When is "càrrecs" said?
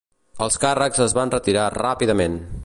0.63-1.03